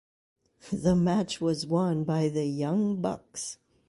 The 0.73 0.95
match 0.95 1.39
was 1.39 1.67
won 1.67 2.05
by 2.05 2.27
The 2.27 2.47
Young 2.47 3.01
Bucks. 3.01 3.57